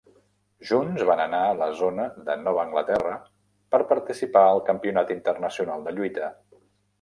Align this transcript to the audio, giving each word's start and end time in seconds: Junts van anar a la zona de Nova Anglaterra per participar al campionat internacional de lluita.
Junts 0.67 1.01
van 1.09 1.19
anar 1.25 1.41
a 1.49 1.51
la 1.59 1.67
zona 1.81 2.07
de 2.29 2.37
Nova 2.45 2.61
Anglaterra 2.63 3.11
per 3.75 3.81
participar 3.93 4.43
al 4.47 4.63
campionat 4.71 5.13
internacional 5.19 5.85
de 5.91 5.95
lluita. 6.01 6.33